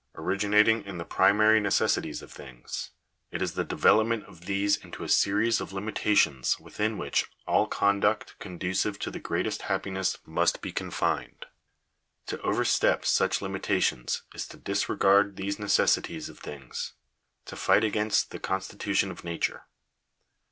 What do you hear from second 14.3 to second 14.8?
is to